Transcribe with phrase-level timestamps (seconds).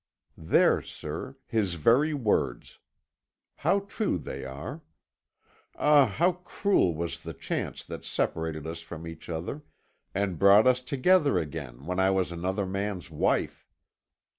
[0.35, 2.79] There, sir, his very words.
[3.57, 4.81] How true they are!
[5.75, 9.61] Ah, how cruel was the chance that separated us from each other,
[10.15, 13.67] and brought us together again when I was another man's wife!